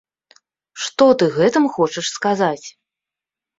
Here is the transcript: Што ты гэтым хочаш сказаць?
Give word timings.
Што 0.85 1.09
ты 1.19 1.29
гэтым 1.37 1.69
хочаш 1.77 2.05
сказаць? 2.17 2.67